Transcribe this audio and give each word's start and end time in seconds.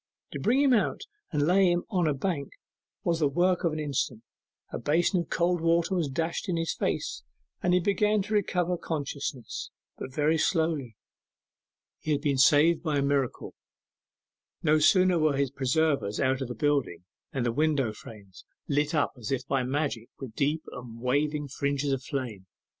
To 0.31 0.39
bring 0.39 0.59
him 0.63 0.73
out 0.73 1.01
and 1.31 1.45
lay 1.45 1.69
him 1.71 1.83
on 1.91 2.07
a 2.07 2.15
bank 2.15 2.53
was 3.03 3.19
the 3.19 3.27
work 3.27 3.63
of 3.63 3.71
an 3.71 3.77
instant; 3.79 4.23
a 4.71 4.79
basin 4.79 5.19
of 5.19 5.29
cold 5.29 5.61
water 5.61 5.93
was 5.93 6.09
dashed 6.09 6.49
in 6.49 6.57
his 6.57 6.73
face, 6.73 7.21
and 7.61 7.71
he 7.75 7.79
began 7.79 8.23
to 8.23 8.33
recover 8.33 8.77
consciousness, 8.77 9.69
but 9.99 10.11
very 10.11 10.39
slowly. 10.39 10.95
He 11.99 12.13
had 12.13 12.21
been 12.21 12.39
saved 12.39 12.81
by 12.81 12.97
a 12.97 13.03
miracle. 13.03 13.53
No 14.63 14.79
sooner 14.79 15.19
were 15.19 15.37
his 15.37 15.51
preservers 15.51 16.19
out 16.19 16.41
of 16.41 16.47
the 16.47 16.55
building 16.55 17.03
than 17.31 17.43
the 17.43 17.51
window 17.51 17.93
frames 17.93 18.43
lit 18.67 18.95
up 18.95 19.13
as 19.19 19.31
if 19.31 19.45
by 19.47 19.61
magic 19.61 20.09
with 20.17 20.33
deep 20.33 20.63
and 20.71 20.99
waving 20.99 21.47
fringes 21.47 21.91
of 21.91 22.03
flames. 22.03 22.47